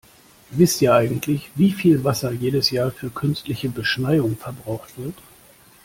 Wisst 0.49 0.81
ihr 0.81 0.95
eigentlich, 0.95 1.51
wie 1.53 1.69
viel 1.69 2.03
Wasser 2.03 2.31
jedes 2.31 2.71
Jahr 2.71 2.89
für 2.89 3.11
künstliche 3.11 3.69
Beschneiung 3.69 4.35
verbraucht 4.35 4.97
wird? 4.97 5.13